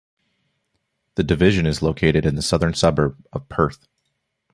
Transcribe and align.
The 1.13 1.23
Division 1.23 1.67
is 1.67 1.83
located 1.83 2.25
in 2.25 2.33
the 2.33 2.41
southern 2.41 2.73
suburbs 2.73 3.23
of 3.33 3.47
Perth. 3.49 3.87